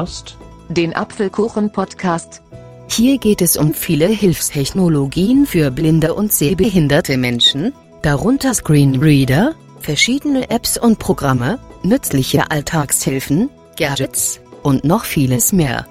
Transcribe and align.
hörst 0.00 0.38
den 0.70 0.96
Apfelkuchen-Podcast. 0.96 2.40
Hier 2.88 3.18
geht 3.18 3.42
es 3.42 3.58
um 3.58 3.74
viele 3.74 4.06
Hilfstechnologien 4.06 5.44
für 5.44 5.70
blinde 5.70 6.14
und 6.14 6.32
sehbehinderte 6.32 7.18
Menschen, 7.18 7.74
darunter 8.00 8.54
Screenreader, 8.54 9.54
verschiedene 9.80 10.48
Apps 10.48 10.78
und 10.78 10.98
Programme, 10.98 11.58
nützliche 11.82 12.50
Alltagshilfen, 12.50 13.50
Gadgets 13.76 14.40
und 14.62 14.84
noch 14.84 15.04
vieles 15.04 15.52
mehr. 15.52 15.86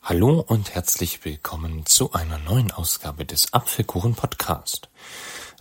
Hallo 0.00 0.42
und 0.46 0.74
herzlich 0.74 1.22
willkommen 1.26 1.84
zu 1.84 2.14
einer 2.14 2.38
neuen 2.38 2.70
Ausgabe 2.70 3.26
des 3.26 3.52
Apfelkuchen 3.52 4.14
Podcast. 4.14 4.88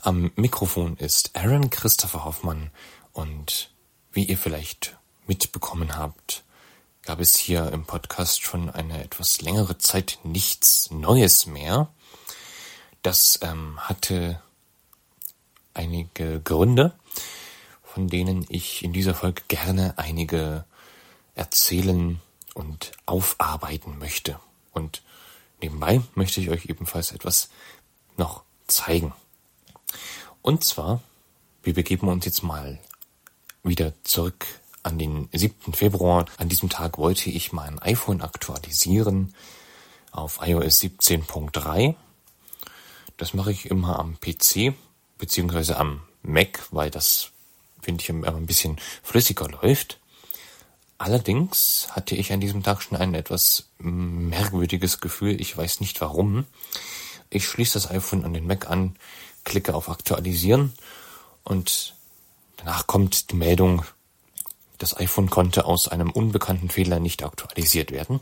Am 0.08 0.32
Mikrofon 0.38 0.96
ist 0.96 1.36
Aaron 1.36 1.70
Christopher 1.70 2.24
Hoffmann 2.24 2.72
und 3.12 3.72
wie 4.14 4.24
ihr 4.24 4.38
vielleicht 4.38 4.96
mitbekommen 5.28 5.98
habt, 5.98 6.46
gab 7.04 7.20
es 7.20 7.36
hier 7.36 7.74
im 7.74 7.84
Podcast 7.84 8.42
schon 8.42 8.70
eine 8.70 9.04
etwas 9.04 9.42
längere 9.42 9.80
Zeit 9.80 10.20
nichts 10.24 10.92
Neues 10.92 11.46
mehr. 11.46 11.92
Das 13.02 13.40
ähm, 13.42 13.82
hatte 13.82 14.42
einige 15.74 16.40
Gründe, 16.40 16.94
von 17.84 18.08
denen 18.08 18.46
ich 18.48 18.86
in 18.86 18.94
dieser 18.94 19.14
Folge 19.14 19.42
gerne 19.50 19.98
einige 19.98 20.64
erzählen 21.36 22.22
und 22.54 22.94
aufarbeiten 23.06 23.98
möchte. 23.98 24.40
Und 24.72 25.02
nebenbei 25.62 26.02
möchte 26.16 26.40
ich 26.40 26.50
euch 26.50 26.68
ebenfalls 26.68 27.12
etwas 27.12 27.50
noch 28.16 28.44
zeigen. 28.68 29.12
Und 30.48 30.64
zwar, 30.64 31.02
wir 31.62 31.74
begeben 31.74 32.08
uns 32.08 32.24
jetzt 32.24 32.42
mal 32.42 32.80
wieder 33.64 33.92
zurück 34.06 34.46
an 34.82 34.98
den 34.98 35.28
7. 35.34 35.74
Februar. 35.74 36.26
An 36.38 36.48
diesem 36.48 36.70
Tag 36.70 36.98
wollte 36.98 37.30
ich 37.30 37.52
mein 37.52 37.80
iPhone 37.80 38.22
aktualisieren 38.22 39.36
auf 40.14 40.40
iOS 40.42 40.80
17.3. 40.80 41.96
Das 43.18 43.34
mache 43.34 43.52
ich 43.52 43.70
immer 43.70 44.00
am 44.00 44.18
PC 44.22 44.74
beziehungsweise 45.18 45.76
am 45.76 46.04
Mac, 46.22 46.66
weil 46.72 46.92
das 46.92 47.32
finde 47.82 48.02
ich 48.02 48.08
immer 48.08 48.34
ein 48.34 48.46
bisschen 48.46 48.80
flüssiger 49.04 49.50
läuft. 49.50 50.00
Allerdings 50.98 51.90
hatte 51.92 52.16
ich 52.16 52.32
an 52.32 52.40
diesem 52.40 52.64
Tag 52.64 52.82
schon 52.82 52.98
ein 52.98 53.16
etwas 53.16 53.68
merkwürdiges 53.80 55.02
Gefühl. 55.02 55.42
Ich 55.42 55.58
weiß 55.58 55.82
nicht 55.82 56.00
warum. 56.00 56.46
Ich 57.30 57.46
schließe 57.46 57.74
das 57.74 57.92
iPhone 57.92 58.24
an 58.24 58.34
den 58.34 58.48
Mac 58.48 58.70
an, 58.70 58.96
klicke 59.48 59.74
auf 59.74 59.90
Aktualisieren 59.90 60.74
und 61.44 61.96
danach 62.58 62.86
kommt 62.86 63.32
die 63.32 63.36
Meldung, 63.36 63.86
das 64.78 64.98
iPhone 64.98 65.30
konnte 65.30 65.66
aus 65.66 65.88
einem 65.88 66.12
unbekannten 66.12 66.70
Fehler 66.70 67.00
nicht 67.00 67.24
aktualisiert 67.24 67.92
werden. 67.92 68.20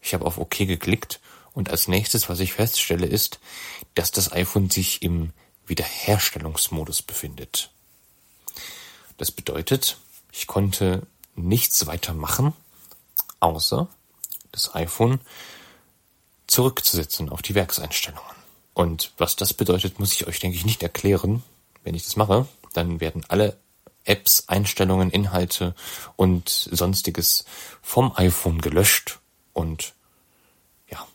Ich 0.00 0.14
habe 0.14 0.24
auf 0.24 0.38
OK 0.38 0.58
geklickt 0.58 1.20
und 1.52 1.70
als 1.70 1.88
nächstes, 1.88 2.28
was 2.28 2.38
ich 2.38 2.52
feststelle, 2.52 3.06
ist, 3.06 3.40
dass 3.94 4.12
das 4.12 4.30
iPhone 4.32 4.70
sich 4.70 5.02
im 5.02 5.32
Wiederherstellungsmodus 5.66 7.02
befindet. 7.02 7.72
Das 9.18 9.32
bedeutet, 9.32 9.98
ich 10.30 10.46
konnte 10.46 11.04
nichts 11.34 11.86
weiter 11.86 12.14
machen, 12.14 12.52
außer 13.40 13.88
das 14.52 14.74
iPhone 14.74 15.20
zurückzusetzen 16.46 17.28
auf 17.28 17.42
die 17.42 17.56
Werkseinstellungen. 17.56 18.35
Und 18.76 19.12
was 19.16 19.36
das 19.36 19.54
bedeutet, 19.54 19.98
muss 19.98 20.12
ich 20.12 20.26
euch, 20.26 20.38
denke 20.38 20.58
ich, 20.58 20.66
nicht 20.66 20.82
erklären. 20.82 21.42
Wenn 21.82 21.94
ich 21.94 22.04
das 22.04 22.16
mache, 22.16 22.46
dann 22.74 23.00
werden 23.00 23.24
alle 23.26 23.56
Apps, 24.04 24.48
Einstellungen, 24.48 25.10
Inhalte 25.10 25.74
und 26.16 26.50
sonstiges 26.50 27.46
vom 27.80 28.12
iPhone 28.16 28.60
gelöscht 28.60 29.18
und 29.54 29.94
ja, 30.90 31.08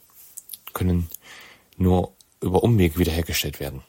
können 0.74 1.08
nur 1.78 2.14
über 2.42 2.64
Umweg 2.64 2.98
wiederhergestellt 2.98 3.60
werden. 3.60 3.84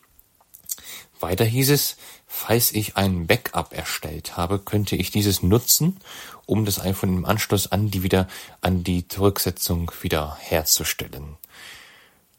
Weiter 1.19 1.47
hieß 1.47 1.71
es, 1.71 1.97
falls 2.27 2.73
ich 2.73 2.99
ein 2.99 3.27
Backup 3.27 3.73
erstellt 3.73 4.37
habe, 4.37 4.59
könnte 4.59 4.97
ich 4.97 5.11
dieses 5.11 5.43
nutzen, 5.43 5.99
um 6.45 6.67
das 6.67 6.79
iPhone 6.79 7.17
im 7.17 7.25
Anschluss 7.25 7.73
an 7.73 7.91
die 7.91 8.03
wieder 8.03 8.29
an 8.61 8.85
die 8.85 9.09
Zurücksetzung 9.09 9.91
wieder 10.03 10.37
herzustellen. 10.39 11.39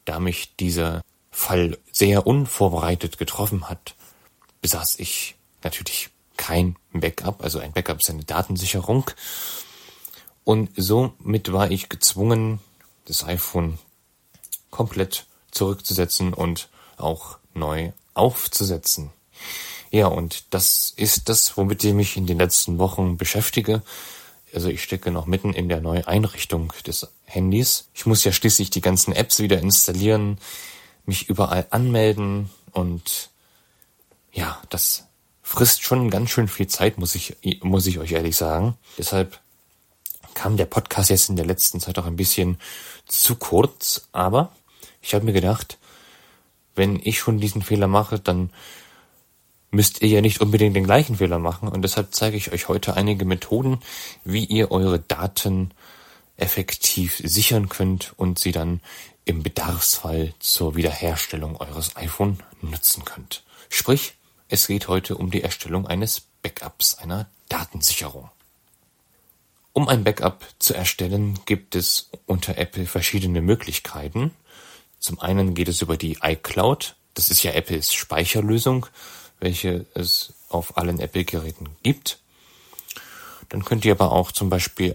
Da 0.04 0.20
mich 0.20 0.54
dieser 0.54 1.02
Fall 1.34 1.78
sehr 1.90 2.26
unvorbereitet 2.26 3.18
getroffen 3.18 3.68
hat, 3.68 3.96
besaß 4.62 5.00
ich 5.00 5.34
natürlich 5.62 6.10
kein 6.36 6.76
Backup, 6.92 7.42
also 7.42 7.58
ein 7.58 7.72
Backup 7.72 8.00
ist 8.00 8.08
eine 8.08 8.24
Datensicherung. 8.24 9.10
Und 10.44 10.70
somit 10.76 11.52
war 11.52 11.70
ich 11.70 11.88
gezwungen, 11.88 12.60
das 13.06 13.24
iPhone 13.24 13.78
komplett 14.70 15.26
zurückzusetzen 15.50 16.32
und 16.32 16.68
auch 16.96 17.38
neu 17.52 17.92
aufzusetzen. 18.14 19.10
Ja, 19.90 20.06
und 20.06 20.54
das 20.54 20.92
ist 20.96 21.28
das, 21.28 21.56
womit 21.56 21.82
ich 21.84 21.94
mich 21.94 22.16
in 22.16 22.26
den 22.26 22.38
letzten 22.38 22.78
Wochen 22.78 23.16
beschäftige. 23.16 23.82
Also 24.52 24.68
ich 24.68 24.82
stecke 24.82 25.10
noch 25.10 25.26
mitten 25.26 25.52
in 25.52 25.68
der 25.68 25.80
Neueinrichtung 25.80 26.72
des 26.86 27.08
Handys. 27.24 27.88
Ich 27.92 28.06
muss 28.06 28.22
ja 28.22 28.32
schließlich 28.32 28.70
die 28.70 28.80
ganzen 28.80 29.12
Apps 29.12 29.40
wieder 29.40 29.58
installieren, 29.58 30.38
mich 31.06 31.28
überall 31.28 31.66
anmelden 31.70 32.50
und 32.72 33.30
ja, 34.32 34.60
das 34.70 35.04
frisst 35.42 35.82
schon 35.82 36.10
ganz 36.10 36.30
schön 36.30 36.48
viel 36.48 36.66
Zeit, 36.66 36.98
muss 36.98 37.14
ich, 37.14 37.36
muss 37.62 37.86
ich 37.86 37.98
euch 37.98 38.12
ehrlich 38.12 38.36
sagen. 38.36 38.76
Deshalb 38.98 39.40
kam 40.34 40.56
der 40.56 40.66
Podcast 40.66 41.10
jetzt 41.10 41.28
in 41.28 41.36
der 41.36 41.46
letzten 41.46 41.80
Zeit 41.80 41.98
auch 41.98 42.06
ein 42.06 42.16
bisschen 42.16 42.58
zu 43.06 43.36
kurz, 43.36 44.08
aber 44.12 44.52
ich 45.00 45.14
habe 45.14 45.24
mir 45.24 45.32
gedacht, 45.32 45.78
wenn 46.74 46.98
ich 47.02 47.18
schon 47.18 47.38
diesen 47.38 47.62
Fehler 47.62 47.86
mache, 47.86 48.18
dann 48.18 48.50
müsst 49.70 50.02
ihr 50.02 50.08
ja 50.08 50.20
nicht 50.20 50.40
unbedingt 50.40 50.74
den 50.74 50.84
gleichen 50.84 51.16
Fehler 51.16 51.38
machen. 51.38 51.68
Und 51.68 51.82
deshalb 51.82 52.14
zeige 52.14 52.36
ich 52.36 52.52
euch 52.52 52.68
heute 52.68 52.94
einige 52.94 53.24
Methoden, 53.24 53.80
wie 54.24 54.44
ihr 54.44 54.70
eure 54.70 54.98
Daten 54.98 55.70
effektiv 56.36 57.20
sichern 57.22 57.68
könnt 57.68 58.12
und 58.16 58.38
sie 58.38 58.52
dann 58.52 58.80
im 59.24 59.42
Bedarfsfall 59.42 60.34
zur 60.38 60.76
Wiederherstellung 60.76 61.56
eures 61.56 61.96
iPhone 61.96 62.42
nutzen 62.60 63.04
könnt. 63.04 63.42
Sprich, 63.68 64.14
es 64.48 64.66
geht 64.66 64.88
heute 64.88 65.16
um 65.16 65.30
die 65.30 65.42
Erstellung 65.42 65.86
eines 65.86 66.22
Backups, 66.42 66.96
einer 66.96 67.28
Datensicherung. 67.48 68.30
Um 69.72 69.88
ein 69.88 70.04
Backup 70.04 70.44
zu 70.58 70.74
erstellen, 70.74 71.38
gibt 71.46 71.74
es 71.74 72.10
unter 72.26 72.58
Apple 72.58 72.86
verschiedene 72.86 73.40
Möglichkeiten. 73.40 74.32
Zum 75.00 75.18
einen 75.20 75.54
geht 75.54 75.68
es 75.68 75.82
über 75.82 75.96
die 75.96 76.18
iCloud. 76.22 76.94
Das 77.14 77.28
ist 77.30 77.42
ja 77.42 77.52
Apples 77.52 77.92
Speicherlösung, 77.92 78.86
welche 79.40 79.86
es 79.94 80.32
auf 80.48 80.76
allen 80.78 81.00
Apple-Geräten 81.00 81.70
gibt. 81.82 82.20
Dann 83.48 83.64
könnt 83.64 83.84
ihr 83.84 83.92
aber 83.92 84.12
auch 84.12 84.30
zum 84.30 84.48
Beispiel 84.50 84.94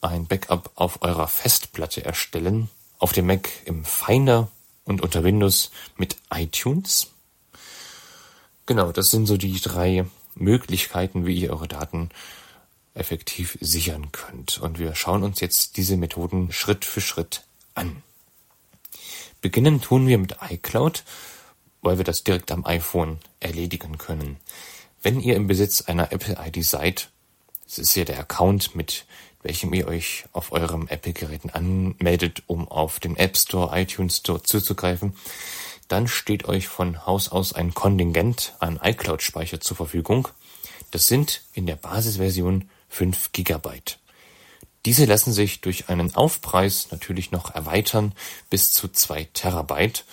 ein 0.00 0.26
Backup 0.26 0.70
auf 0.76 1.02
eurer 1.02 1.26
Festplatte 1.26 2.04
erstellen, 2.04 2.70
auf 2.98 3.12
dem 3.12 3.26
Mac 3.26 3.48
im 3.64 3.84
Finder 3.84 4.50
und 4.84 5.02
unter 5.02 5.24
Windows 5.24 5.70
mit 5.96 6.16
iTunes. 6.32 7.08
Genau, 8.66 8.92
das 8.92 9.10
sind 9.10 9.26
so 9.26 9.36
die 9.36 9.60
drei 9.60 10.06
Möglichkeiten, 10.34 11.26
wie 11.26 11.40
ihr 11.40 11.50
eure 11.50 11.68
Daten 11.68 12.10
effektiv 12.94 13.58
sichern 13.60 14.10
könnt. 14.12 14.58
Und 14.58 14.78
wir 14.78 14.94
schauen 14.94 15.22
uns 15.22 15.40
jetzt 15.40 15.76
diese 15.76 15.96
Methoden 15.96 16.52
Schritt 16.52 16.84
für 16.84 17.00
Schritt 17.00 17.42
an. 17.74 18.02
Beginnen 19.40 19.80
tun 19.80 20.06
wir 20.06 20.18
mit 20.18 20.36
iCloud, 20.48 21.04
weil 21.82 21.98
wir 21.98 22.04
das 22.04 22.24
direkt 22.24 22.50
am 22.50 22.64
iPhone 22.64 23.18
erledigen 23.38 23.98
können. 23.98 24.38
Wenn 25.02 25.20
ihr 25.20 25.36
im 25.36 25.46
Besitz 25.46 25.82
einer 25.82 26.10
Apple-ID 26.10 26.64
seid, 26.64 27.10
das 27.64 27.78
ist 27.78 27.94
ja 27.94 28.04
der 28.04 28.18
Account, 28.18 28.74
mit 28.74 29.04
welchem 29.46 29.72
ihr 29.74 29.86
euch 29.86 30.24
auf 30.32 30.50
eurem 30.50 30.88
Apple-Geräten 30.88 31.50
anmeldet, 31.50 32.42
um 32.48 32.66
auf 32.66 32.98
den 32.98 33.16
App 33.16 33.36
Store, 33.36 33.78
iTunes 33.80 34.18
Store 34.18 34.42
zuzugreifen, 34.42 35.14
dann 35.86 36.08
steht 36.08 36.46
euch 36.46 36.66
von 36.66 37.06
Haus 37.06 37.28
aus 37.28 37.52
ein 37.52 37.72
Kontingent 37.72 38.54
an 38.58 38.80
iCloud-Speicher 38.82 39.60
zur 39.60 39.76
Verfügung. 39.76 40.28
Das 40.90 41.06
sind 41.06 41.42
in 41.52 41.66
der 41.66 41.76
Basisversion 41.76 42.68
5 42.88 43.30
Gigabyte. 43.30 44.00
Diese 44.84 45.04
lassen 45.04 45.32
sich 45.32 45.60
durch 45.60 45.88
einen 45.88 46.14
Aufpreis 46.16 46.88
natürlich 46.90 47.30
noch 47.30 47.54
erweitern 47.54 48.14
bis 48.50 48.72
zu 48.72 48.88
zwei 48.88 49.28
Terabyte. 49.32 50.04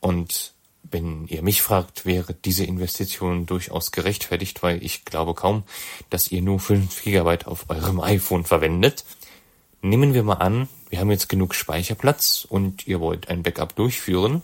Und 0.00 0.54
wenn 0.90 1.26
ihr 1.28 1.42
mich 1.42 1.62
fragt, 1.62 2.04
wäre 2.04 2.34
diese 2.34 2.64
Investition 2.64 3.46
durchaus 3.46 3.92
gerechtfertigt, 3.92 4.62
weil 4.62 4.82
ich 4.84 5.04
glaube 5.04 5.34
kaum, 5.34 5.64
dass 6.10 6.28
ihr 6.28 6.42
nur 6.42 6.60
5 6.60 7.02
Gigabyte 7.02 7.46
auf 7.46 7.68
eurem 7.68 8.00
iPhone 8.00 8.44
verwendet. 8.44 9.04
Nehmen 9.82 10.14
wir 10.14 10.22
mal 10.22 10.34
an, 10.34 10.68
wir 10.88 11.00
haben 11.00 11.10
jetzt 11.10 11.28
genug 11.28 11.54
Speicherplatz 11.54 12.46
und 12.48 12.86
ihr 12.86 13.00
wollt 13.00 13.28
ein 13.28 13.42
Backup 13.42 13.76
durchführen. 13.76 14.42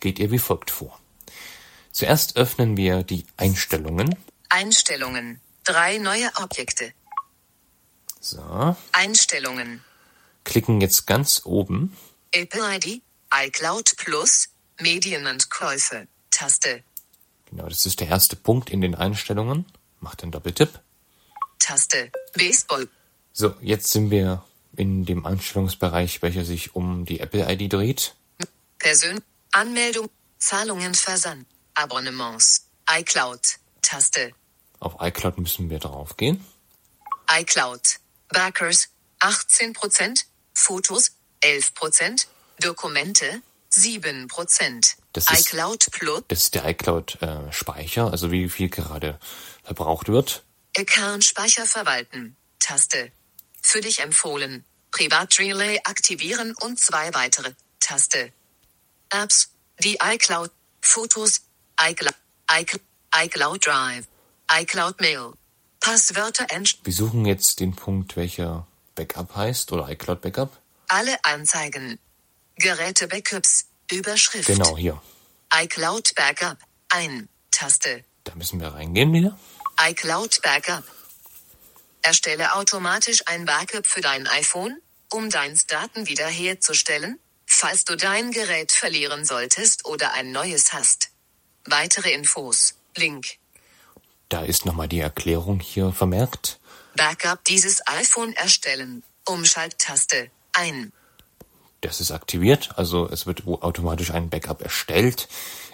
Geht 0.00 0.18
ihr 0.18 0.30
wie 0.30 0.38
folgt 0.38 0.70
vor. 0.70 0.98
Zuerst 1.92 2.36
öffnen 2.36 2.76
wir 2.76 3.02
die 3.02 3.26
Einstellungen. 3.36 4.16
Einstellungen. 4.48 5.40
Drei 5.64 5.98
neue 5.98 6.30
Objekte. 6.42 6.92
So, 8.20 8.76
Einstellungen. 8.92 9.82
klicken 10.44 10.80
jetzt 10.80 11.06
ganz 11.06 11.42
oben. 11.44 11.96
Apple 12.32 12.76
ID. 12.76 13.02
iCloud 13.34 13.96
Plus. 13.96 14.51
Medien 14.82 15.26
und 15.26 15.50
Käufe. 15.50 16.08
Taste. 16.30 16.82
Genau, 17.46 17.68
das 17.68 17.86
ist 17.86 18.00
der 18.00 18.08
erste 18.08 18.36
Punkt 18.36 18.70
in 18.70 18.80
den 18.80 18.94
Einstellungen. 18.94 19.66
Macht 20.00 20.22
den 20.22 20.30
Doppeltipp. 20.30 20.80
Taste. 21.58 22.10
Baseball. 22.34 22.88
So, 23.32 23.54
jetzt 23.60 23.90
sind 23.90 24.10
wir 24.10 24.44
in 24.76 25.04
dem 25.04 25.24
Einstellungsbereich, 25.26 26.22
welcher 26.22 26.44
sich 26.44 26.74
um 26.74 27.04
die 27.04 27.20
Apple 27.20 27.50
ID 27.50 27.72
dreht. 27.72 28.14
Persön. 28.78 29.20
Anmeldung. 29.52 30.08
Zahlungen 30.38 30.94
Versand. 30.94 31.46
Abonnements. 31.74 32.66
iCloud. 32.90 33.58
Taste. 33.82 34.32
Auf 34.80 34.96
iCloud 35.00 35.38
müssen 35.38 35.70
wir 35.70 35.78
drauf 35.78 36.16
gehen. 36.16 36.44
iCloud. 37.30 38.00
Backers 38.28 38.88
18%, 39.20 40.24
Fotos 40.54 41.12
11%, 41.42 42.26
Dokumente 42.60 43.42
7%. 43.72 44.96
Das 45.12 45.30
ist- 45.30 45.40
iCloud 45.52 45.86
Plus, 45.92 46.22
Das 46.28 46.42
ist 46.44 46.54
der 46.54 46.64
iCloud-Speicher, 46.66 48.10
also 48.10 48.30
wie 48.30 48.48
viel 48.48 48.68
gerade 48.68 49.18
verbraucht 49.64 50.08
wird. 50.08 50.44
Account 50.76 51.24
Speicher 51.24 51.66
verwalten, 51.66 52.36
Taste. 52.58 53.12
Für 53.60 53.80
dich 53.80 54.00
empfohlen, 54.00 54.64
Privat 54.90 55.38
Relay 55.38 55.80
aktivieren 55.84 56.54
und 56.60 56.78
zwei 56.78 57.12
weitere, 57.14 57.52
Taste. 57.80 58.32
Apps, 59.10 59.50
die 59.82 59.98
iCloud, 60.02 60.50
Fotos, 60.80 61.42
iCloud, 61.80 62.14
iCloud, 62.50 62.82
iCloud 63.14 63.66
Drive, 63.66 64.06
iCloud 64.50 65.00
Mail, 65.00 65.32
Passwörter 65.80 66.46
entsch 66.50 66.76
Wir 66.84 66.92
suchen 66.92 67.26
jetzt 67.26 67.60
den 67.60 67.74
Punkt, 67.74 68.16
welcher 68.16 68.66
Backup 68.94 69.34
heißt 69.36 69.72
oder 69.72 69.88
iCloud 69.90 70.20
Backup. 70.20 70.58
Alle 70.88 71.22
Anzeigen. 71.24 71.98
Geräte 72.62 73.08
Backups. 73.08 73.66
Überschrift. 73.90 74.46
Genau, 74.46 74.78
hier. 74.78 75.02
iCloud 75.52 76.14
Backup. 76.14 76.58
Ein. 76.88 77.28
Taste. 77.50 78.04
Da 78.22 78.34
müssen 78.36 78.60
wir 78.60 78.68
reingehen 78.68 79.12
wieder. 79.12 79.36
iCloud 79.80 80.40
Backup. 80.42 80.84
Erstelle 82.02 82.54
automatisch 82.54 83.22
ein 83.26 83.44
Backup 83.44 83.86
für 83.86 84.00
dein 84.00 84.28
iPhone, 84.28 84.80
um 85.10 85.28
deins 85.28 85.66
Daten 85.66 86.06
wiederherzustellen, 86.06 87.18
falls 87.46 87.84
du 87.84 87.96
dein 87.96 88.30
Gerät 88.30 88.70
verlieren 88.70 89.24
solltest 89.24 89.84
oder 89.84 90.12
ein 90.12 90.30
neues 90.30 90.72
hast. 90.72 91.10
Weitere 91.64 92.12
Infos. 92.12 92.74
Link. 92.96 93.26
Da 94.28 94.44
ist 94.44 94.66
nochmal 94.66 94.88
die 94.88 95.00
Erklärung 95.00 95.58
hier 95.58 95.92
vermerkt. 95.92 96.60
Backup 96.94 97.44
dieses 97.44 97.86
iPhone 97.88 98.32
erstellen. 98.34 99.02
Umschalttaste. 99.26 100.30
Ein. 100.52 100.92
Das 101.82 102.00
ist 102.00 102.12
aktiviert, 102.12 102.70
also 102.76 103.08
es 103.08 103.26
wird 103.26 103.46
automatisch 103.46 104.12
ein 104.12 104.30
Backup 104.30 104.62
erstellt, 104.62 105.28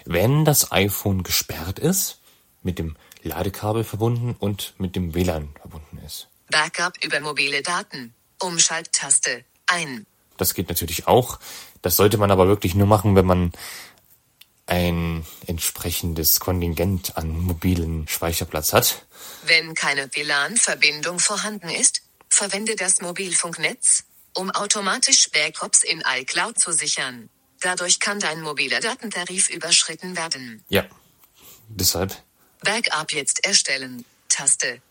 wenn 0.05 0.43
das 0.43 0.71
iPhone 0.71 1.21
gesperrt 1.21 1.77
ist, 1.77 2.17
mit 2.63 2.79
dem 2.79 2.97
Ladekabel 3.21 3.83
verbunden 3.83 4.35
und 4.37 4.73
mit 4.79 4.95
dem 4.95 5.13
WLAN 5.13 5.49
verbunden 5.61 5.99
ist. 6.05 6.27
Backup 6.49 6.93
über 7.03 7.19
mobile 7.19 7.61
Daten. 7.61 8.15
Umschalttaste. 8.41 9.45
Ein. 9.67 10.07
Das 10.37 10.55
geht 10.55 10.69
natürlich 10.69 11.07
auch. 11.07 11.39
Das 11.83 11.95
sollte 11.95 12.17
man 12.17 12.31
aber 12.31 12.47
wirklich 12.47 12.73
nur 12.73 12.87
machen, 12.87 13.15
wenn 13.15 13.27
man 13.27 13.51
ein 14.65 15.25
entsprechendes 15.45 16.39
Kontingent 16.39 17.17
an 17.17 17.29
mobilen 17.39 18.07
Speicherplatz 18.07 18.73
hat. 18.73 19.05
Wenn 19.43 19.75
keine 19.75 20.09
WLAN-Verbindung 20.15 21.19
vorhanden 21.19 21.69
ist, 21.69 22.01
verwende 22.29 22.75
das 22.75 22.99
Mobilfunknetz, 23.01 24.05
um 24.39 24.49
automatisch 24.51 25.29
Backups 25.31 25.83
in 25.83 26.01
iCloud 26.05 26.57
zu 26.57 26.71
sichern. 26.71 27.29
Dadurch 27.59 27.99
kann 27.99 28.19
dein 28.21 28.41
mobiler 28.41 28.79
Datentarif 28.79 29.49
überschritten 29.49 30.15
werden. 30.15 30.63
Ja, 30.69 30.85
deshalb, 31.67 32.15
Backup 32.61 33.11
jetzt 33.11 33.45
erstellen. 33.45 34.05
Taste. 34.29 34.81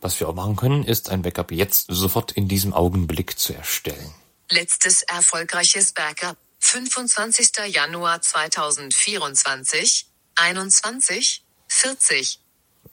was 0.00 0.18
wir 0.18 0.28
auch 0.28 0.34
machen 0.34 0.56
können, 0.56 0.84
ist 0.84 1.08
ein 1.08 1.22
Backup 1.22 1.52
jetzt 1.52 1.86
sofort 1.88 2.32
in 2.32 2.48
diesem 2.48 2.74
Augenblick 2.74 3.38
zu 3.38 3.54
erstellen. 3.54 4.12
Letztes 4.50 5.02
erfolgreiches 5.02 5.92
Backup. 5.92 6.36
25. 6.58 7.50
Januar 7.68 8.20
2024. 8.20 10.06
21. 10.36 11.44
40. 11.68 12.40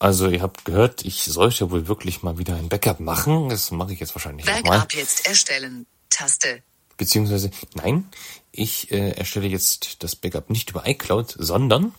Also 0.01 0.30
ihr 0.30 0.42
habt 0.42 0.65
gehört, 0.65 1.06
ich 1.06 1.25
sollte 1.25 1.69
wohl 1.69 1.88
wirklich 1.88 2.24
mal 2.24 2.39
wieder 2.39 2.56
ein 2.56 2.69
Backup 2.69 3.00
machen. 3.00 3.50
Das 3.50 3.69
mache 3.69 3.94
ich 3.94 4.00
jetzt 4.00 4.15
wahrscheinlich 4.15 4.48
nochmal. 4.48 4.63
Backup 4.63 4.95
jetzt 4.95 5.27
erstellen. 5.27 5.86
Taste. 6.09 6.63
Beziehungsweise, 6.98 7.51
nein, 7.75 8.09
ich 8.51 8.92
äh, 8.92 9.12
erstelle 9.12 9.48
jetzt 9.48 10.01
das 10.01 10.15
Backup 10.15 10.50
nicht 10.50 10.71
über 10.71 10.88
iCloud, 10.88 11.36
sondern 11.38 11.94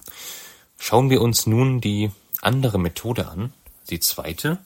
schauen 0.80 1.10
wir 1.10 1.22
uns 1.22 1.46
nun 1.46 1.80
die 1.80 2.10
andere 2.40 2.80
Methode 2.80 3.28
an, 3.28 3.52
die 3.88 4.00
zweite. 4.00 4.58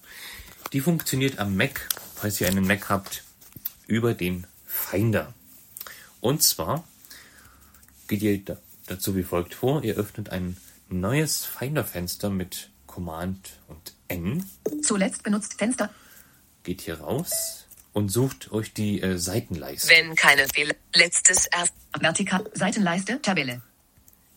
Die 0.73 0.81
funktioniert 0.81 1.39
am 1.39 1.57
Mac, 1.57 1.91
falls 2.15 2.41
ihr 2.41 2.49
einen 2.49 2.67
Mac 2.67 2.89
habt, 2.89 3.23
über 3.87 4.15
den 4.15 4.47
Finder. 4.65 5.35
Und 6.23 6.43
zwar 6.43 6.85
geht 8.09 8.23
ihr 8.23 8.43
da, 8.43 8.57
dazu 8.87 9.15
wie 9.15 9.25
folgt 9.25 9.53
vor. 9.53 9.85
Ihr 9.85 9.97
öffnet 9.97 10.31
ein 10.31 10.57
neues 10.89 11.45
Finder-Fenster 11.45 12.31
mit 12.31 12.71
Command 13.01 13.51
und 13.69 13.93
N, 14.09 14.43
Zuletzt 14.83 15.23
benutzt 15.23 15.53
Fenster. 15.59 15.91
geht 16.65 16.81
hier 16.81 16.99
raus 16.99 17.67
und 17.93 18.09
sucht 18.09 18.51
euch 18.53 18.73
die 18.73 19.03
äh, 19.03 19.19
Seitenleiste. 19.19 19.91
Wenn 19.91 20.15
keine 20.15 20.47
WLAN. 20.55 20.75
Letztes 20.95 21.45
Erf 21.49 21.71
Vertikal. 22.01 22.49
Seitenleiste. 22.55 23.21
Tabelle. 23.21 23.61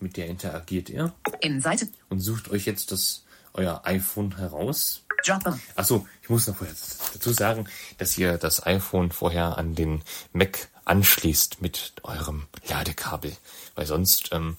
Mit 0.02 0.18
der 0.18 0.28
interagiert 0.28 0.90
ihr 0.90 1.14
In 1.40 1.62
Seite. 1.62 1.88
und 2.10 2.20
sucht 2.20 2.50
euch 2.50 2.66
jetzt 2.66 2.92
das 2.92 3.24
euer 3.54 3.80
iPhone 3.86 4.36
heraus. 4.36 5.06
Dropper. 5.26 5.58
Achso, 5.78 6.06
ich 6.22 6.30
muss 6.30 6.46
noch 6.48 6.58
vorher 6.58 6.76
dazu 7.14 7.32
sagen, 7.32 7.66
dass 7.98 8.18
ihr 8.18 8.38
das 8.38 8.66
iPhone 8.66 9.14
vorher 9.14 9.58
an 9.58 9.74
den 9.74 10.04
Mac 10.34 10.68
anschließt 10.84 11.62
mit 11.62 11.94
eurem 12.04 12.48
Ladekabel, 12.68 13.38
weil 13.75 13.86
sonst 13.86 14.30
ähm, 14.34 14.58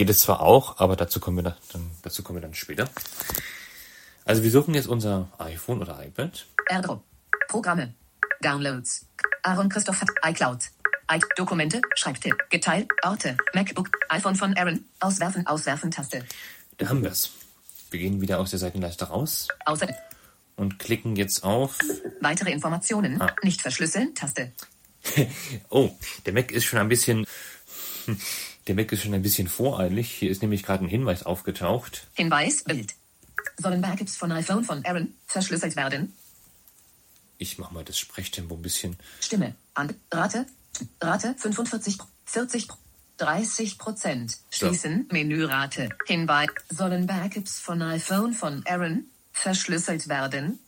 geht 0.00 0.08
es 0.08 0.20
zwar 0.20 0.40
auch, 0.40 0.80
aber 0.80 0.96
dazu 0.96 1.20
kommen 1.20 1.44
wir 1.44 1.56
dann, 1.74 1.90
dazu 2.00 2.22
kommen 2.22 2.38
wir 2.38 2.40
dann 2.40 2.54
später. 2.54 2.88
Also 4.24 4.42
wir 4.42 4.50
suchen 4.50 4.72
jetzt 4.72 4.88
unser 4.88 5.28
iPhone 5.36 5.82
oder 5.82 6.02
iPad. 6.02 6.46
AirDrop. 6.70 7.04
Programme. 7.48 7.92
Downloads. 8.40 9.04
Aaron 9.42 9.68
Christoph. 9.68 10.02
iCloud. 10.24 10.62
I 11.12 11.20
Dokumente. 11.36 11.82
Schreibtipp. 11.96 12.34
Geteilt. 12.48 12.88
Orte. 13.02 13.36
MacBook. 13.52 13.90
iPhone 14.08 14.36
von 14.36 14.56
Aaron. 14.56 14.86
Auswerfen. 15.00 15.46
Auswerfen. 15.46 15.90
Taste. 15.90 16.24
Da 16.78 16.88
haben 16.88 17.02
wir 17.02 17.10
es. 17.10 17.32
Wir 17.90 18.00
gehen 18.00 18.22
wieder 18.22 18.40
aus 18.40 18.48
der 18.48 18.58
Seitenleiste 18.58 19.04
raus 19.04 19.48
Außer. 19.66 19.86
und 20.56 20.78
klicken 20.78 21.14
jetzt 21.16 21.44
auf 21.44 21.78
Weitere 22.22 22.52
Informationen. 22.52 23.20
Ah. 23.20 23.36
Nicht 23.42 23.60
verschlüsseln. 23.60 24.14
Taste. 24.14 24.50
Oh, 25.68 25.90
der 26.24 26.32
Mac 26.32 26.52
ist 26.52 26.64
schon 26.64 26.78
ein 26.78 26.88
bisschen, 26.88 27.26
der 28.66 28.74
Mac 28.74 28.92
ist 28.92 29.02
schon 29.02 29.14
ein 29.14 29.22
bisschen 29.22 29.48
voreilig. 29.48 30.10
Hier 30.10 30.30
ist 30.30 30.42
nämlich 30.42 30.62
gerade 30.62 30.84
ein 30.84 30.88
Hinweis 30.88 31.22
aufgetaucht. 31.24 32.06
Hinweis. 32.14 32.64
Bild. 32.64 32.94
Sollen 33.56 33.80
Backups 33.80 34.16
von 34.16 34.32
iPhone 34.32 34.64
von 34.64 34.84
Aaron 34.84 35.14
verschlüsselt 35.26 35.76
werden? 35.76 36.14
Ich 37.38 37.58
mache 37.58 37.72
mal 37.72 37.84
das 37.84 37.98
Sprechtempo 37.98 38.54
ein 38.54 38.62
bisschen. 38.62 38.96
Stimme. 39.20 39.54
An. 39.74 39.94
Rate. 40.12 40.46
Rate 41.00 41.34
45. 41.38 41.98
40. 42.26 42.68
30 43.16 43.78
Prozent. 43.78 44.38
Schließen. 44.50 45.06
Menürate. 45.10 45.90
Hinweis. 46.06 46.48
Sollen 46.68 47.06
Backups 47.06 47.58
von 47.58 47.82
iPhone 47.82 48.32
von 48.34 48.62
Aaron 48.66 49.04
verschlüsselt 49.32 50.08
werden? 50.08 50.58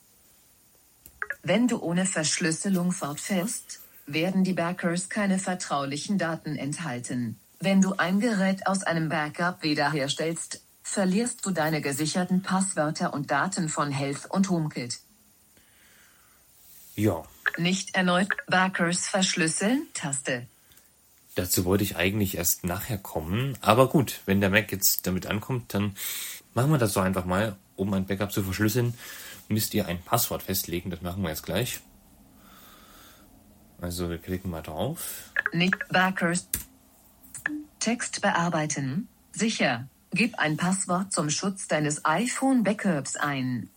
Wenn 1.42 1.66
du 1.66 1.80
ohne 1.80 2.06
Verschlüsselung 2.06 2.92
fortfährst, 2.92 3.80
werden 4.06 4.44
die 4.44 4.52
Backers 4.52 5.08
keine 5.08 5.38
vertraulichen 5.38 6.18
Daten 6.18 6.56
enthalten. 6.56 7.38
Wenn 7.64 7.81
du 7.81 7.95
ein 7.97 8.19
Gerät 8.19 8.66
aus 8.66 8.83
einem 8.83 9.09
Backup 9.09 9.62
wiederherstellst, 9.62 10.61
verlierst 10.83 11.47
du 11.47 11.52
deine 11.52 11.81
gesicherten 11.81 12.42
Passwörter 12.42 13.14
und 13.14 13.31
Daten 13.31 13.69
von 13.69 13.92
Health 13.92 14.26
und 14.28 14.50
HomeKit. 14.50 14.99
Ja, 16.97 17.23
Nicht 17.59 17.95
erneut 17.95 18.31
Backers 18.49 19.07
verschlüsseln? 19.07 19.87
Taste. 19.95 20.49
dazu 21.37 21.64
wollte 21.64 21.85
ich 21.85 21.95
eigentlich 21.95 22.37
erst 22.37 22.64
nachher 22.64 22.99
kommen. 22.99 23.57
Aber 23.61 23.88
gut, 23.88 24.23
wenn 24.26 24.40
der 24.40 24.50
Mac 24.50 24.73
jetzt 24.73 25.07
damit 25.07 25.26
ankommt, 25.26 25.73
dann 25.73 25.95
machen 26.54 26.73
wir 26.73 26.78
das 26.78 26.92
so 26.92 26.99
einfach 26.99 27.25
mal. 27.25 27.54
Um 27.76 27.95
ein 27.95 28.07
Backup 28.07 28.33
zu 28.33 28.42
verschlüsseln, 28.42 28.95
müsst 29.49 29.73
ihr 29.73 29.87
ein 29.87 30.02
Passwort 30.02 30.42
festlegen. 30.42 30.90
Das 30.90 31.00
machen 31.00 31.23
wir 31.23 31.31
jetzt 31.31 31.45
gleich. 31.45 31.78
Also 33.81 34.11
wir 34.11 34.19
klicken 34.19 34.50
mal 34.50 34.62
drauf. 34.62 35.31
Nicht 35.52 35.76
Backers. 35.90 36.49
Text 37.82 38.20
bearbeiten. 38.20 39.08
Sicher. 39.32 39.88
Gib 40.12 40.38
ein 40.38 40.56
Passwort 40.56 41.12
zum 41.12 41.30
Schutz 41.30 41.66
deines 41.66 42.04
iPhone-Backups 42.04 43.16
ein. 43.16 43.70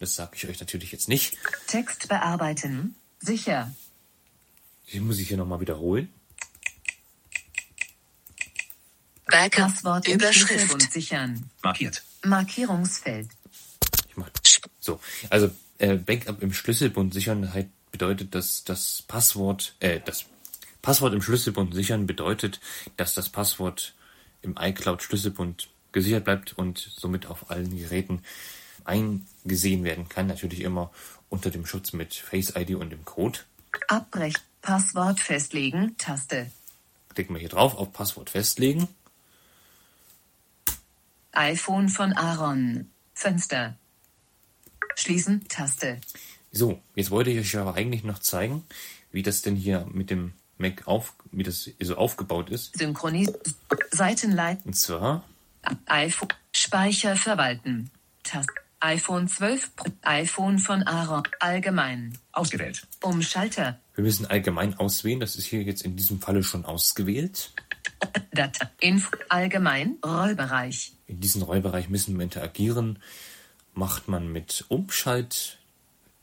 Das 0.00 0.16
sage 0.16 0.32
ich 0.34 0.48
euch 0.48 0.58
natürlich 0.58 0.90
jetzt 0.90 1.08
nicht. 1.08 1.36
Text 1.68 2.08
bearbeiten. 2.08 2.96
Sicher. 3.20 3.72
Die 4.92 4.98
muss 4.98 5.20
ich 5.20 5.28
hier 5.28 5.36
nochmal 5.36 5.60
wiederholen. 5.60 6.12
Backup. 9.26 9.68
Passwort 9.72 10.08
im 10.08 10.18
Schlüsselbund 10.18 10.82
Überschrift. 10.82 10.92
sichern. 10.92 11.50
Markiert. 11.62 12.02
Markierungsfeld. 12.24 13.28
Ich 14.08 14.16
mach 14.16 14.30
so. 14.80 14.98
Also 15.30 15.52
äh, 15.78 15.94
Backup 15.94 16.42
im 16.42 16.52
Schlüsselbund 16.52 17.14
sichern 17.14 17.52
halt 17.54 17.68
bedeutet, 17.98 18.34
dass 18.34 18.62
das 18.62 19.02
Passwort, 19.02 19.74
äh, 19.80 20.00
das 20.04 20.26
Passwort 20.82 21.12
im 21.12 21.20
Schlüsselbund 21.20 21.74
sichern 21.74 22.06
bedeutet, 22.06 22.60
dass 22.96 23.12
das 23.12 23.28
Passwort 23.28 23.94
im 24.40 24.56
iCloud 24.58 25.02
Schlüsselbund 25.02 25.68
gesichert 25.90 26.24
bleibt 26.24 26.56
und 26.56 26.78
somit 26.78 27.26
auf 27.26 27.50
allen 27.50 27.76
Geräten 27.76 28.22
eingesehen 28.84 29.82
werden 29.82 30.08
kann. 30.08 30.28
Natürlich 30.28 30.60
immer 30.60 30.92
unter 31.28 31.50
dem 31.50 31.66
Schutz 31.66 31.92
mit 31.92 32.14
Face 32.14 32.54
ID 32.54 32.76
und 32.76 32.90
dem 32.90 33.04
Code. 33.04 33.40
Abbrech. 33.88 34.34
Passwort 34.62 35.20
festlegen. 35.20 35.96
Taste. 35.98 36.50
Klicken 37.14 37.34
wir 37.34 37.40
hier 37.40 37.48
drauf 37.48 37.76
auf 37.76 37.92
Passwort 37.92 38.30
festlegen. 38.30 38.88
iPhone 41.32 41.88
von 41.88 42.12
Aaron. 42.12 42.90
Fenster. 43.14 43.76
Schließen. 44.94 45.46
Taste. 45.48 46.00
So, 46.52 46.80
jetzt 46.94 47.10
wollte 47.10 47.30
ich 47.30 47.38
euch 47.38 47.56
aber 47.56 47.74
eigentlich 47.74 48.04
noch 48.04 48.18
zeigen, 48.18 48.64
wie 49.12 49.22
das 49.22 49.42
denn 49.42 49.56
hier 49.56 49.86
mit 49.92 50.10
dem 50.10 50.32
Mac 50.58 50.86
auf, 50.86 51.14
wie 51.30 51.42
das 51.42 51.70
so 51.80 51.96
aufgebaut 51.96 52.50
ist. 52.50 52.76
Synchronis. 52.76 53.32
Seitenleit. 53.90 54.58
Und 54.64 54.74
zwar 54.74 55.24
iPhone. 55.86 56.28
Speicher 56.52 57.16
verwalten. 57.16 57.90
Taste. 58.22 58.52
iPhone 58.80 59.28
12 59.28 59.76
Pro. 59.76 59.86
iPhone 60.02 60.58
von 60.58 60.82
Aaron. 60.82 61.22
Allgemein. 61.40 62.18
Ausgewählt. 62.32 62.86
Umschalter. 63.02 63.78
Wir 63.94 64.04
müssen 64.04 64.26
allgemein 64.26 64.74
auswählen. 64.74 65.20
Das 65.20 65.36
ist 65.36 65.46
hier 65.46 65.62
jetzt 65.62 65.82
in 65.82 65.96
diesem 65.96 66.20
Falle 66.20 66.42
schon 66.42 66.64
ausgewählt. 66.64 67.52
Data. 68.32 68.70
Info. 68.80 69.10
Allgemein. 69.28 69.96
Rollbereich. 70.04 70.92
In 71.06 71.20
diesem 71.20 71.42
Rollbereich 71.42 71.88
müssen 71.88 72.16
wir 72.16 72.24
interagieren. 72.24 72.98
Macht 73.74 74.08
man 74.08 74.30
mit 74.32 74.64
Umschalt 74.68 75.58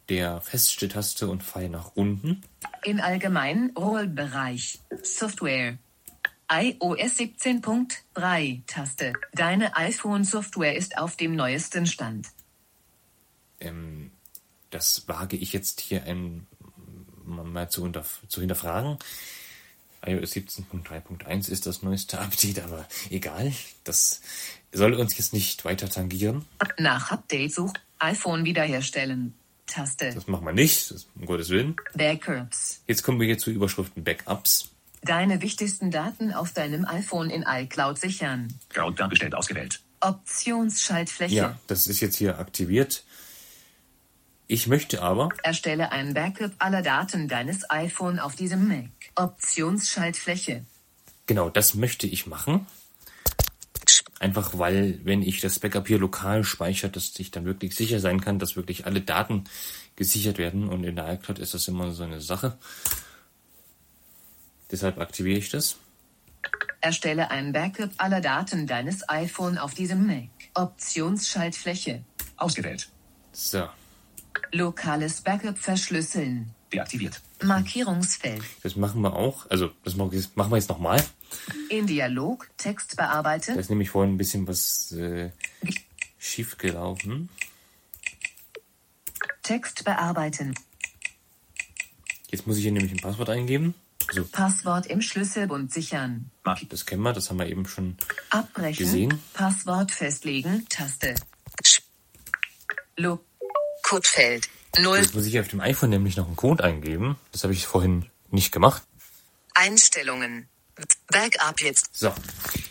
der 0.10 0.42
Feststelltaste 0.42 1.28
und 1.28 1.44
Pfeil 1.44 1.70
nach 1.70 1.92
unten. 1.96 2.44
In 2.84 3.00
allgemein 3.00 3.72
Rollbereich. 3.78 4.80
Software. 5.04 5.78
iOS 6.52 7.18
17.3 7.18 8.62
Taste. 8.68 9.14
Deine 9.34 9.76
iPhone-Software 9.76 10.76
ist 10.76 10.98
auf 10.98 11.16
dem 11.16 11.36
neuesten 11.36 11.88
Stand. 11.88 12.28
Ähm, 13.60 14.12
das 14.70 15.08
wage 15.08 15.38
ich 15.38 15.54
jetzt 15.54 15.82
hier 15.82 16.04
ein, 16.04 16.46
mal 17.24 17.70
zu, 17.70 17.84
unter, 17.84 18.06
zu 18.28 18.42
hinterfragen. 18.42 19.00
iOS 20.06 20.34
17.3.1 20.34 21.50
ist 21.50 21.66
das 21.66 21.82
neueste 21.82 22.20
Update, 22.20 22.60
aber 22.60 22.88
egal. 23.10 23.52
Das 23.84 24.22
soll 24.72 24.94
uns 24.94 25.18
jetzt 25.18 25.34
nicht 25.34 25.66
weiter 25.66 25.90
tangieren. 25.90 26.46
Nach 26.78 27.12
Update 27.12 27.54
such 27.54 27.74
iPhone 27.98 28.46
wiederherstellen. 28.46 29.34
Taste. 29.68 30.12
Das 30.14 30.28
machen 30.28 30.46
wir 30.46 30.54
nicht, 30.54 30.92
das, 30.92 31.08
um 31.16 31.26
Gottes 31.26 31.50
Willen. 31.50 31.76
Backups. 31.96 32.82
Jetzt 32.88 33.04
kommen 33.04 33.20
wir 33.20 33.28
hier 33.28 33.38
zu 33.38 33.52
Überschriften 33.52 34.04
Backups. 34.04 34.70
Deine 35.02 35.42
wichtigsten 35.42 35.92
Daten 35.92 36.34
auf 36.34 36.54
deinem 36.54 36.86
iPhone 36.86 37.30
in 37.30 37.44
iCloud 37.48 37.98
sichern. 38.00 38.48
Grau 38.70 38.90
dargestellt 38.92 39.36
ausgewählt. 39.36 39.82
Optionsschaltfläche. 40.02 41.36
Ja, 41.36 41.60
das 41.68 41.88
ist 41.88 42.00
jetzt 42.00 42.16
hier 42.16 42.40
aktiviert. 42.40 43.04
Ich 44.48 44.68
möchte 44.68 45.02
aber, 45.02 45.30
Erstelle 45.42 45.92
ein 45.92 46.14
Backup 46.14 46.52
aller 46.60 46.84
Daten 46.84 47.28
deines 47.28 47.70
iPhone 47.70 48.20
auf 48.20 48.36
diesem 48.36 48.68
Mac. 48.68 48.90
Optionsschaltfläche. 49.16 50.66
genau, 51.26 51.50
das 51.50 51.74
möchte 51.74 52.06
ich 52.06 52.28
machen. 52.28 52.68
Einfach 54.20 54.58
weil, 54.58 55.00
wenn 55.04 55.22
ich 55.22 55.42
das 55.42 55.60
Backup 55.60 55.88
hier 55.88 56.00
lokal 56.00 56.44
speichere, 56.44 56.90
dass 56.90 57.18
ich 57.20 57.32
dann 57.32 57.46
wirklich 57.46 57.76
sicher 57.76 58.00
sein 58.00 58.22
kann, 58.22 58.40
dass 58.40 58.56
wirklich 58.56 58.86
alle 58.86 59.02
Daten 59.02 59.44
gesichert 59.96 60.38
werden. 60.38 60.70
Und 60.70 60.84
in 60.84 60.96
der 60.96 61.12
iCloud 61.14 61.40
ist 61.40 61.54
das 61.54 61.68
immer 61.68 61.92
so 61.92 62.04
eine 62.04 62.22
Sache. 62.22 62.58
Deshalb 64.72 65.00
aktiviere 65.00 65.38
ich 65.38 65.50
das. 65.50 65.78
Erstelle 66.82 67.32
ein 67.32 67.52
Backup 67.52 67.92
aller 67.98 68.22
Daten 68.22 68.68
deines 68.68 69.08
iPhone 69.10 69.58
auf 69.58 69.74
diesem 69.74 70.06
Mac. 70.06 70.30
Optionsschaltfläche. 70.54 72.04
Ausgewählt. 72.38 72.90
So, 73.32 73.68
Lokales 74.52 75.22
Backup 75.22 75.58
verschlüsseln. 75.58 76.52
Deaktiviert. 76.72 77.22
Markierungsfeld. 77.44 78.42
das 78.64 78.76
machen 78.76 79.02
wir 79.02 79.14
auch. 79.14 79.50
Also, 79.50 79.72
das 79.84 79.96
machen 79.96 80.12
wir 80.14 80.58
jetzt- 80.58 80.70
nochmal. 80.70 81.04
In 81.70 81.86
Dialog 81.88 82.50
Text 82.58 82.94
Da 82.98 83.04
bearbeiten. 83.08 83.58
ist 83.60 83.70
nämlich 83.70 83.90
vorhin 83.90 84.14
ein 84.16 84.18
bisschen 84.18 84.48
was 84.48 84.92
äh, 84.94 85.32
schief 86.18 86.58
gelaufen. 86.58 87.30
Text 89.44 89.84
bearbeiten. 89.84 90.56
Jetzt 92.32 92.48
muss 92.48 92.58
ich 92.58 92.64
hier 92.64 92.72
nämlich 92.72 92.92
ein 92.94 92.98
Passwort 93.00 93.30
eingeben. 93.30 93.76
Also, 94.08 94.26
Passwort 94.26 94.86
im 94.88 95.02
Schlüsselbund 95.02 95.72
sichern. 95.74 96.30
Markiert. 96.44 96.72
das 96.74 96.86
kennen 96.86 97.02
wir, 97.02 97.14
das 97.14 97.30
haben 97.30 97.40
wir 97.40 97.48
eben 97.48 97.66
schon 97.68 97.98
Abbrechen. 98.30 98.84
Gesehen. 98.86 99.22
Passwort 99.34 99.92
festlegen. 99.92 100.66
Taste. 100.70 101.16
Lo 102.98 103.20
Codefeld. 103.84 104.48
0. 104.80 104.98
Jetzt 104.98 105.16
muss 105.16 105.26
ich 105.26 105.40
auf 105.40 105.48
dem 105.48 105.62
iPhone 105.62 105.90
nämlich 105.90 106.18
noch 106.18 106.28
einen 106.28 106.36
Code 106.36 106.64
eingeben. 106.64 107.18
Das 107.32 107.44
habe 107.44 107.54
ich 107.54 107.66
vorhin 107.68 108.06
nicht 108.30 108.52
gemacht. 108.52 108.84
Einstellungen. 109.54 110.48
Backup 111.08 111.62
jetzt. 111.62 111.90
So, 111.96 112.14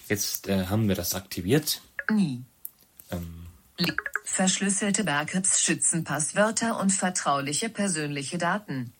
jetzt 0.08 0.48
äh, 0.48 0.66
haben 0.66 0.88
wir 0.88 0.94
das 0.94 1.14
aktiviert. 1.14 1.80
nie. 2.10 2.44
Ähm, 3.10 3.46
Verschlüsselte 4.24 5.04
Backups 5.04 5.60
schützen 5.60 6.04
Passwörter 6.04 6.78
und 6.80 6.90
vertrauliche 6.90 7.68
persönliche 7.68 8.38
Daten. 8.38 8.92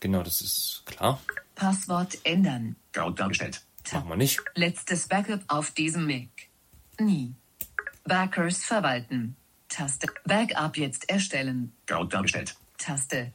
genau, 0.00 0.22
das 0.22 0.40
ist 0.40 0.82
klar. 0.86 1.20
Passwort 1.54 2.18
ändern. 2.24 2.76
Grau 2.92 3.10
dargestellt. 3.10 3.62
Machen 3.92 4.08
wir 4.08 4.16
nicht. 4.16 4.40
Letztes 4.54 5.08
Backup 5.08 5.40
auf 5.48 5.70
diesem 5.70 6.06
Mac. 6.06 6.28
Nie. 6.98 7.34
Backers 8.04 8.64
verwalten. 8.64 9.36
Taste. 9.74 10.06
Backup 10.24 10.76
jetzt 10.76 11.10
erstellen. 11.10 11.72
Grau 11.86 12.04
dargestellt. 12.04 12.54
Taste. 12.78 13.32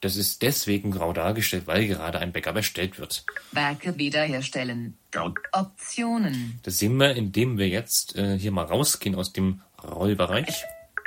Das 0.00 0.16
ist 0.16 0.40
deswegen 0.40 0.92
grau 0.92 1.12
dargestellt, 1.12 1.66
weil 1.66 1.86
gerade 1.86 2.20
ein 2.20 2.32
Backup 2.32 2.56
erstellt 2.56 2.98
wird. 2.98 3.26
Backup 3.52 3.98
wiederherstellen. 3.98 4.96
Grau. 5.10 5.34
Optionen. 5.52 6.58
Das 6.62 6.78
sehen 6.78 6.96
wir, 6.96 7.14
indem 7.16 7.58
wir 7.58 7.68
jetzt 7.68 8.16
äh, 8.16 8.38
hier 8.38 8.52
mal 8.52 8.64
rausgehen 8.64 9.14
aus 9.14 9.34
dem 9.34 9.60
Rollbereich. 9.82 10.64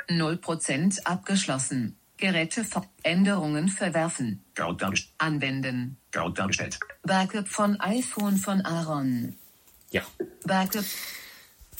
0% 0.08 1.04
abgeschlossen. 1.04 1.96
Geräte 2.18 2.64
Änderungen 3.02 3.68
verwerfen. 3.68 4.44
Grau 4.54 4.74
dargestellt. 4.74 5.14
Anwenden. 5.18 5.96
Grau 6.12 6.28
dargestellt. 6.28 6.78
Backup 7.02 7.48
von 7.48 7.80
iPhone 7.80 8.36
von 8.36 8.60
Aaron. 8.60 9.34
Ja. 9.90 10.02
Backup. 10.44 10.84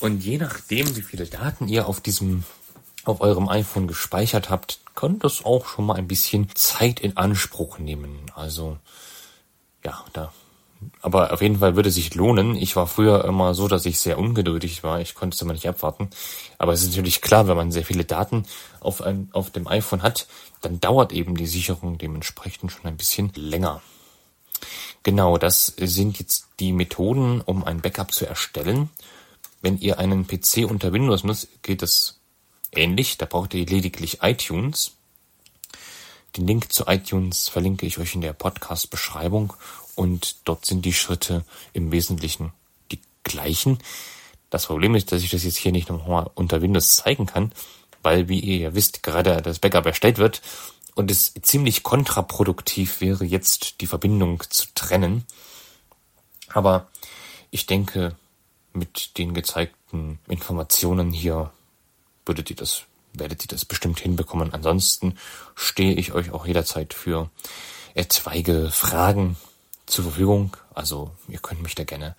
Und 0.00 0.24
je 0.24 0.38
nachdem, 0.38 0.96
wie 0.96 1.02
viele 1.02 1.26
Daten 1.26 1.68
ihr 1.68 1.86
auf 1.86 2.00
diesem, 2.00 2.42
auf 3.04 3.20
eurem 3.20 3.48
iPhone 3.48 3.86
gespeichert 3.86 4.50
habt, 4.50 4.80
kann 4.94 5.18
das 5.18 5.44
auch 5.44 5.66
schon 5.66 5.86
mal 5.86 5.94
ein 5.94 6.08
bisschen 6.08 6.48
Zeit 6.54 7.00
in 7.00 7.16
Anspruch 7.16 7.78
nehmen. 7.78 8.30
Also, 8.34 8.78
ja, 9.84 10.04
da. 10.12 10.32
Aber 11.00 11.32
auf 11.32 11.40
jeden 11.40 11.58
Fall 11.58 11.76
würde 11.76 11.90
sich 11.90 12.14
lohnen. 12.14 12.56
Ich 12.56 12.74
war 12.74 12.86
früher 12.86 13.24
immer 13.24 13.54
so, 13.54 13.68
dass 13.68 13.86
ich 13.86 14.00
sehr 14.00 14.18
ungeduldig 14.18 14.82
war. 14.82 15.00
Ich 15.00 15.14
konnte 15.14 15.34
es 15.34 15.42
immer 15.42 15.52
nicht 15.52 15.68
abwarten. 15.68 16.10
Aber 16.58 16.72
es 16.72 16.82
ist 16.82 16.88
natürlich 16.88 17.20
klar, 17.20 17.46
wenn 17.46 17.56
man 17.56 17.72
sehr 17.72 17.84
viele 17.84 18.04
Daten 18.04 18.44
auf, 18.80 19.00
ein, 19.00 19.28
auf 19.32 19.50
dem 19.50 19.68
iPhone 19.68 20.02
hat, 20.02 20.26
dann 20.60 20.80
dauert 20.80 21.12
eben 21.12 21.36
die 21.36 21.46
Sicherung 21.46 21.98
dementsprechend 21.98 22.72
schon 22.72 22.86
ein 22.86 22.96
bisschen 22.96 23.32
länger. 23.34 23.80
Genau, 25.02 25.38
das 25.38 25.66
sind 25.66 26.18
jetzt 26.18 26.46
die 26.60 26.72
Methoden, 26.72 27.40
um 27.40 27.64
ein 27.64 27.80
Backup 27.80 28.12
zu 28.12 28.26
erstellen. 28.26 28.90
Wenn 29.60 29.78
ihr 29.78 29.98
einen 29.98 30.26
PC 30.26 30.68
unter 30.68 30.92
Windows 30.92 31.24
nutzt, 31.24 31.62
geht 31.62 31.82
das 31.82 32.21
ähnlich. 32.72 33.18
Da 33.18 33.26
braucht 33.26 33.54
ihr 33.54 33.66
lediglich 33.66 34.18
iTunes. 34.22 34.92
Den 36.36 36.46
Link 36.46 36.72
zu 36.72 36.86
iTunes 36.86 37.48
verlinke 37.48 37.86
ich 37.86 37.98
euch 37.98 38.14
in 38.14 38.22
der 38.22 38.32
Podcast-Beschreibung 38.32 39.52
und 39.94 40.36
dort 40.44 40.64
sind 40.64 40.84
die 40.84 40.94
Schritte 40.94 41.44
im 41.74 41.92
Wesentlichen 41.92 42.52
die 42.90 43.00
gleichen. 43.22 43.78
Das 44.48 44.66
Problem 44.66 44.94
ist, 44.94 45.12
dass 45.12 45.22
ich 45.22 45.30
das 45.30 45.44
jetzt 45.44 45.56
hier 45.56 45.72
nicht 45.72 45.90
nochmal 45.90 46.30
unter 46.34 46.62
Windows 46.62 46.96
zeigen 46.96 47.26
kann, 47.26 47.52
weil, 48.02 48.28
wie 48.28 48.40
ihr 48.40 48.56
ja 48.56 48.74
wisst, 48.74 49.02
gerade 49.02 49.42
das 49.42 49.58
Backup 49.58 49.86
erstellt 49.86 50.18
wird 50.18 50.42
und 50.94 51.10
es 51.10 51.34
ziemlich 51.42 51.82
kontraproduktiv 51.82 53.00
wäre, 53.00 53.24
jetzt 53.24 53.80
die 53.80 53.86
Verbindung 53.86 54.42
zu 54.48 54.66
trennen. 54.74 55.24
Aber 56.48 56.88
Ich 57.54 57.66
denke, 57.66 58.16
mit 58.72 59.18
den 59.18 59.34
gezeigten 59.34 60.18
Informationen 60.26 61.12
hier 61.12 61.52
würdet 62.26 62.50
ihr 62.50 62.56
das, 62.56 62.82
werdet 63.12 63.42
ihr 63.42 63.48
das 63.48 63.64
bestimmt 63.64 64.00
hinbekommen. 64.00 64.52
Ansonsten 64.52 65.18
stehe 65.54 65.94
ich 65.94 66.12
euch 66.12 66.30
auch 66.30 66.46
jederzeit 66.46 66.94
für 66.94 67.30
etwaige 67.94 68.70
Fragen 68.70 69.36
zur 69.86 70.04
Verfügung. 70.04 70.56
Also 70.74 71.10
ihr 71.28 71.38
könnt 71.38 71.62
mich 71.62 71.74
da 71.74 71.84
gerne 71.84 72.16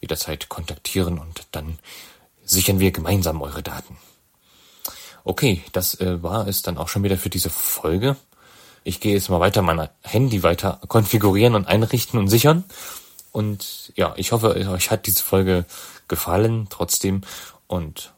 jederzeit 0.00 0.48
kontaktieren 0.48 1.18
und 1.18 1.46
dann 1.52 1.78
sichern 2.44 2.78
wir 2.78 2.92
gemeinsam 2.92 3.42
eure 3.42 3.62
Daten. 3.62 3.96
Okay, 5.24 5.64
das 5.72 5.98
äh, 6.00 6.22
war 6.22 6.46
es 6.46 6.62
dann 6.62 6.78
auch 6.78 6.88
schon 6.88 7.02
wieder 7.02 7.18
für 7.18 7.30
diese 7.30 7.50
Folge. 7.50 8.16
Ich 8.84 9.00
gehe 9.00 9.14
jetzt 9.14 9.28
mal 9.28 9.40
weiter 9.40 9.62
mein 9.62 9.88
Handy 10.02 10.44
weiter 10.44 10.80
konfigurieren 10.86 11.56
und 11.56 11.66
einrichten 11.66 12.20
und 12.20 12.28
sichern. 12.28 12.62
Und 13.32 13.92
ja, 13.96 14.14
ich 14.16 14.30
hoffe, 14.30 14.54
euch 14.54 14.90
hat 14.92 15.06
diese 15.06 15.24
Folge 15.24 15.64
gefallen 16.06 16.68
trotzdem. 16.70 17.22
Und 17.66 18.14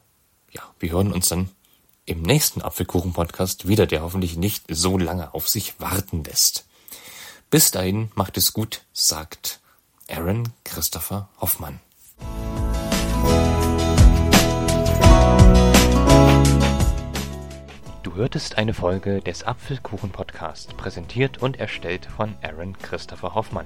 ja, 0.51 0.61
wir 0.79 0.91
hören 0.91 1.13
uns 1.13 1.29
dann 1.29 1.49
im 2.05 2.21
nächsten 2.21 2.61
Apfelkuchen-Podcast 2.61 3.67
wieder, 3.67 3.85
der 3.85 4.01
hoffentlich 4.01 4.35
nicht 4.35 4.63
so 4.69 4.97
lange 4.97 5.33
auf 5.33 5.47
sich 5.47 5.79
warten 5.79 6.23
lässt. 6.23 6.65
Bis 7.49 7.71
dahin, 7.71 8.11
macht 8.15 8.37
es 8.37 8.53
gut, 8.53 8.83
sagt 8.93 9.59
Aaron 10.09 10.49
Christopher 10.63 11.29
Hoffmann. 11.39 11.79
Du 18.03 18.15
hörtest 18.15 18.57
eine 18.57 18.73
Folge 18.73 19.21
des 19.21 19.43
Apfelkuchen 19.43 20.09
Podcast, 20.09 20.75
präsentiert 20.77 21.37
und 21.41 21.59
erstellt 21.59 22.07
von 22.07 22.35
Aaron 22.41 22.77
Christopher 22.77 23.35
Hoffmann. 23.35 23.65